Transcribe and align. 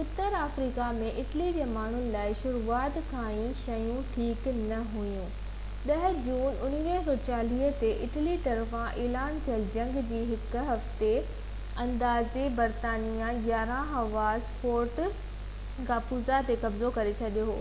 Uttar 0.00 0.34
Africa 0.40 0.88
۾ 0.96 1.06
Italy 1.20 1.46
جي 1.54 1.64
ماڻهن 1.70 2.02
لاءِ 2.16 2.34
شروعات 2.40 2.98
کان 3.12 3.30
ئي 3.30 3.46
شيون 3.62 4.04
ٺيڪ 4.16 4.44
نہ 4.58 4.76
هويون 4.90 5.32
10 5.88 6.12
جون 6.26 6.60
1940 6.68 7.72
تي 7.80 7.90
اٽلي 8.06 8.36
طرفان 8.44 8.86
اعلان 9.04 9.40
ٿيل 9.48 9.64
جنگ 9.78 9.98
جي 10.12 10.20
هڪ 10.28 10.62
هفتي 10.68 11.12
اندر 11.86 12.20
ئي 12.26 12.44
برطانيائي 12.60 13.40
11 13.48 13.96
هوزا 13.96 14.28
ليبيا 14.36 14.44
۾ 14.44 14.54
فورٽ 14.62 15.02
ڪاپوزا 15.92 16.40
تي 16.52 16.58
قبضو 16.66 16.92
ڪري 17.00 17.16
ڇڏيو 17.24 17.50
هو 17.52 17.58